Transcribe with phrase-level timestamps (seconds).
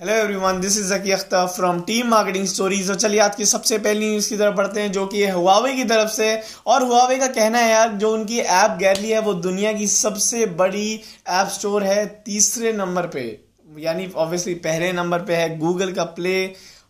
[0.00, 3.78] Hello everyone this is Zaki Akhtar from team marketing stories और चलिए आज की सबसे
[3.78, 7.18] पहली न्यूज़ की तरफ़ बढ़ते हैं, जो कि है हुआवे की तरफ़ से। और हुआवे
[7.18, 11.48] का कहना है यार, जो उनकी ऐप गैलरी है, वो दुनिया की सबसे बड़ी ऐप
[11.48, 13.44] स्टोर है तीसरे नंबर पे।
[13.78, 16.44] यानी ऑब्वियसली पहले नंबर पे है गूगल का प्ले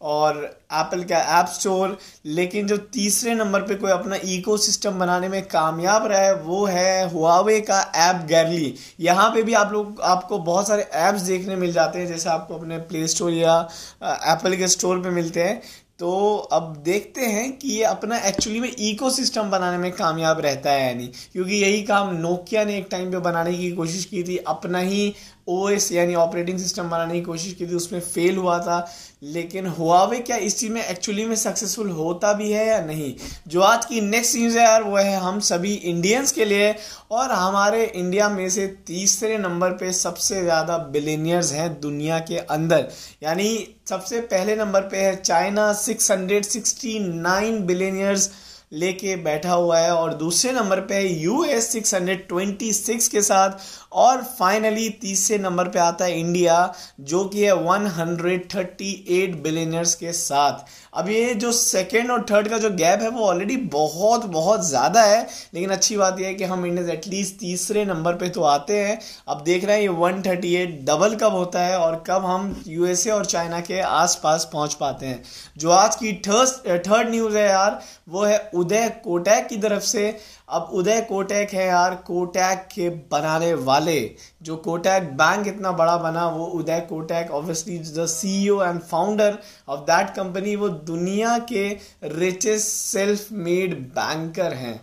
[0.00, 0.36] और
[0.72, 6.06] एप्पल का ऐप स्टोर लेकिन जो तीसरे नंबर पे कोई अपना इकोसिस्टम बनाने में कामयाब
[6.06, 10.68] रहा है, वो है हुआवे का ऐप गैरली यहाँ पे भी आप लोग, आपको बहुत
[10.68, 13.58] सारे ऐप्स देखने मिल जाते हैं, जैसे आपको अपने प्ले स्टोर या
[14.04, 15.60] एप्पल के स्टोर पे मिलते हैं।
[15.98, 20.86] तो अब देखते हैं कि ये अपना एक्चुअली में इकोसिस्टम बनाने में कामयाब रहता है
[20.86, 24.78] यानी क्योंकि यही काम नोकिया ने एक टाइम पे बनाने की कोशिश की थी, अपना
[24.80, 25.14] ही
[25.48, 28.92] ओ एस यानी ऑपरेटिंग सिस्टम बनाने की कोशिश की थी, उसमें फेल हुआ था।
[29.22, 30.36] लेकिन हुआ हुआवे क्या?
[30.36, 33.14] इस चीज़ में एक्चुअली में सक्सेसफुल होता भी है या नहीं?
[33.48, 36.74] जो आज की नेक्स्ट न्यूज़ है यार, वो है हम सभी इंडियंस के लिए
[37.10, 42.88] और हमारे इंडिया में से तीसरे नंबर पे सबसे ज़्यादा बिलीनियर्स हैं दुनिया के अंदर।
[43.22, 48.30] यानी सबसे पहले नंबर पे है चाइना 669 बिलीनियर्स
[48.72, 53.08] लेके बैठा हुआ है और दूसरे नंबर पे है U S six hundred twenty six
[53.08, 53.58] के साथ
[53.94, 56.56] और फाइनली तीसरे नंबर पे आता है इंडिया
[57.02, 62.24] जो कि है one hundred thirty eight billionaires के साथ। अब ये जो सेकेंड और
[62.30, 66.26] थर्ड का जो गैप है, वो ऑलरेडी बहुत बहुत ज़्यादा है। लेकिन अच्छी बात यह
[66.26, 68.98] है कि हम इंडियंस एटलीस्ट तीसरे नंबर पे तो आते हैं।
[69.28, 72.54] अब देख रहे हैं ये वन थर्टी एट डबल कब होता है और कब हम
[72.66, 75.22] यूएसए और चाइना के आसपास पहुँच पाते हैं।
[75.58, 80.04] जो आज की थर्ड न्यूज़ है यार, वो है उदय कोटैक की तरफ़ से।
[80.48, 83.98] अब उदय कोटैक है यार, कोटैक के बनाने वाले।
[84.42, 89.38] जो कोटैक बैंक इतना बड़ा बना, वो Uday Kotak obviously the CEO and founder
[89.68, 91.68] of that company वो दुनिया के
[92.04, 94.76] रिचेस्ट सेल्फ मेड बैंकर हैं।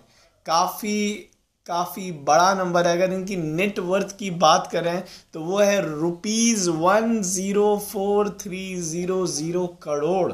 [0.46, 1.30] काफ़ी
[1.68, 7.22] काफ़ी बड़ा नंबर है। अगर इनकी नेटवर्थ की बात करें तो वो है rupees one
[7.24, 10.32] zero four three zero zero crore.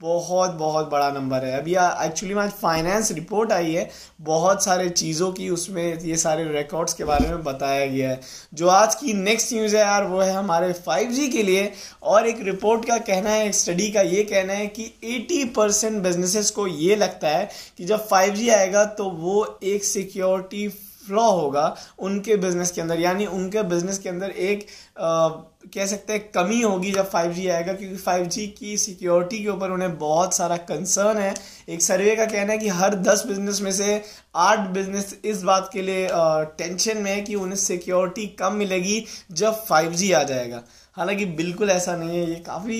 [0.00, 3.88] बहुत बहुत बड़ा नंबर है। अभी एक्चुअली में आज फाइनेंस रिपोर्ट आई है।
[4.20, 8.20] बहुत सारे चीज़ों की उसमें ये सारे रिकॉर्ड्स के बारे में बताया गया है।
[8.54, 12.42] जो आज की नेक्स्ट न्यूज़ है यार, वो है हमारे 5G के लिए। और एक
[12.42, 16.66] रिपोर्ट का कहना है, एक स्टडी का ये कहना है कि 80 परसेंट बिजनेसेस को
[16.66, 17.48] ये लगता है
[17.78, 20.68] कि जब 5G आएगा तो वो एक सिक्योरिटी
[21.06, 24.66] फ्लॉ होगा उनके बिज़नेस के अंदर यानी उनके बिज़नेस के अंदर एक
[25.00, 25.28] आ,
[25.74, 29.98] कह सकते हैं कमी होगी जब 5G आएगा क्योंकि 5G की सिक्योरिटी के ऊपर उन्हें
[29.98, 31.34] बहुत सारा कंसर्न है।
[31.68, 34.02] एक सर्वे का कहना है कि हर 10 बिज़नेस में से
[34.36, 36.08] आठ बिज़नेस इस बात के लिए
[36.58, 40.62] टेंशन में है कि उन्हें सिक्योरिटी कम मिलेगी जब 5G आ जाएगा।
[40.96, 42.78] हालाँकि बिल्कुल ऐसा नहीं है ये काफ़ी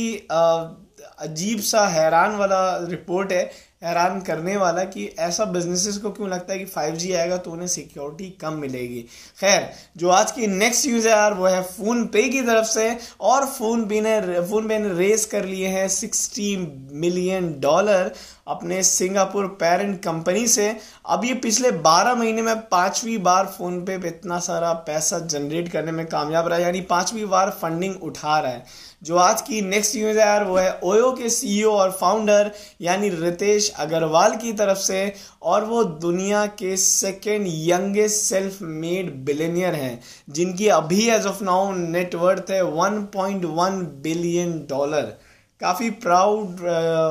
[1.18, 3.50] अजीब सा हैरान वाला रिपोर्ट है,
[3.82, 7.66] हैरान करने वाला कि ऐसा बिजनेसेस को क्यों लगता है कि 5G आएगा तो उन्हें
[7.68, 9.00] सिक्योरिटी कम मिलेगी।
[9.40, 12.96] खैर, जो आज की नेक्स्ट न्यूज़ है यार, वो है फ़ोन पे की तरफ़ से
[13.20, 16.56] और फ़ोन पे ने फ़ोन पे ने रेस कर लिए हैं 60
[16.94, 18.12] मिलियन डॉलर
[18.48, 20.68] अपने सिंगापुर पेरेंट कंपनी से।
[21.06, 25.92] अब ये पिछले 12 महीने में पांचवी बार फ़ोन पे इतना सारा पैसा जनरेट करने
[25.92, 28.64] में कामयाब रहा यानी पांचवी बार फंडिंग उठा रहा है।
[29.02, 33.08] जो आज की नेक्स्ट न्यूज़ है यार, वो है ओयो के सीईओ और फाउंडर यानी
[33.10, 40.00] रितेश अग्रवाल की तरफ़ से, और वो दुनिया के second youngest self made billionaire हैं,
[40.30, 45.16] जिनकी अभी एज ऑफ़ नाउ नेटवर्थ है 1.1 बिलियन डॉलर
[45.60, 46.58] काफ़ी प्राउड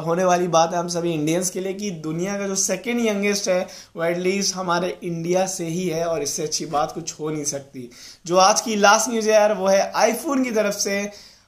[0.05, 3.47] होने वाली बात है हम सभी इंडियंस के लिए कि दुनिया का जो सेकेंड यंगेस्ट
[3.49, 7.43] है, वो एटलीस्ट हमारे इंडिया से ही है, और इससे अच्छी बात कुछ हो नहीं
[7.43, 7.89] सकती।
[8.25, 10.99] जो आज की लास्ट न्यूज़ है यार, वो है आईफोन की तरफ़ से।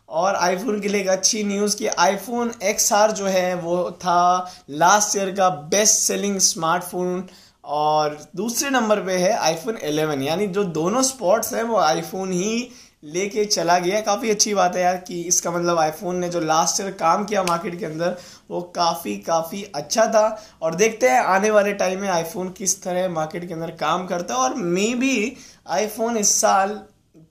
[0.10, 4.52] और आईफोन के लिए एक अच्छी न्यूज़ कि आईफोन एक्स आर जो है, वो था
[4.72, 7.24] लास्ट ईयर का बेस्ट सेलिंग स्मार्टफ़ोन
[7.64, 12.70] और दूसरे नंबर पे है आईफोन 11 यानी जो दोनों स्पॉट्स हैं, वो आईफोन ही
[13.04, 16.82] लेके चला गया काफ़ी अच्छी बात है यार कि इसका मतलब आईफोन ने जो लास्ट
[16.82, 18.16] ईयर काम किया मार्केट के अंदर,
[18.52, 20.28] वो काफ़ी काफ़ी अच्छा था।
[20.62, 24.34] और देखते हैं आने वाले टाइम में आईफोन किस तरह मार्केट के अंदर काम करता
[24.34, 25.38] है। और मे बी
[25.70, 26.80] आईफोन इस साल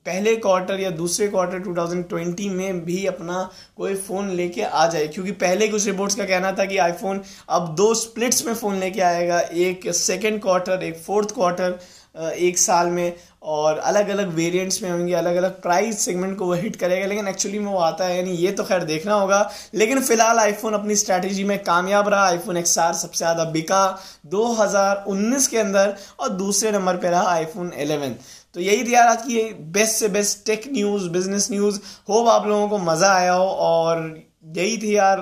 [0.07, 3.39] पहले क्वार्टर या दूसरे क्वार्टर 2020 में भी अपना
[3.77, 7.75] कोई फ़ोन लेके आ जाए। क्योंकि पहले कुछ रिपोर्ट्स का कहना था कि आईफोन अब
[7.75, 11.79] दो स्प्लिट्स में फ़ोन लेके आएगा। एक सेकेंड क्वार्टर एक फोर्थ क्वार्टर
[12.17, 13.13] एक साल में,
[13.45, 17.29] और अलग अलग वेरिएंट्स में होंगे अलग अलग प्राइस सेगमेंट को वो हिट करेगा, लेकिन
[17.29, 20.97] एक्चुअली में वो आता है, यानी ये तो खैर देखना होगा। लेकिन फ़िलहाल आईफोन अपनी
[20.97, 23.83] स्ट्रैटेजी में कामयाब रहा आईफोन एक्स आर सबसे ज़्यादा बिका
[24.27, 28.15] 2019 के अंदर, और दूसरे नंबर पे रहा आईफोन 11
[28.55, 29.43] तो यही थी यार आज की
[29.73, 34.25] बेस्ट से best tech news business news hope आप लोगों को मज़ा आया हो, और
[34.57, 35.19] यही थी यार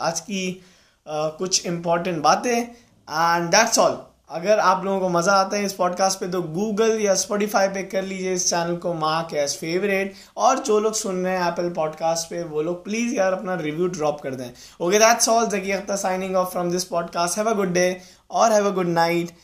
[0.00, 0.62] आज की
[1.06, 3.98] कुछ इंपॉर्टेंट बातें। एंड दैट्स ऑल
[4.30, 7.82] अगर आप लोगों को मज़ा आता है इस पॉडकास्ट पे तो गूगल या स्पॉटिफाई पे
[7.82, 11.70] कर लीजिए इस चैनल को मार्क एज फेवरेट और जो लोग सुन रहे हैं एप्पल
[11.70, 14.50] पॉडकास्ट पे, वो लोग प्लीज़ यार अपना रिव्यू ड्रॉप कर दें।
[14.80, 17.96] Okay that's all Zaki Akhtar signing off from this podcast have a good day
[18.30, 19.36] और have a good night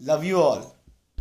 [0.00, 0.62] love you all